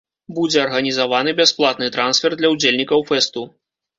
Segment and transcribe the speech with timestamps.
[0.35, 3.45] Будзе арганізаваны бясплатны трансфер для ўдзельнікаў фэсту.